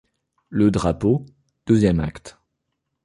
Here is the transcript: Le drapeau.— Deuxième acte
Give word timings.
Le 0.49 0.71
drapeau.— 0.71 1.27
Deuxième 1.67 1.99
acte 1.99 2.39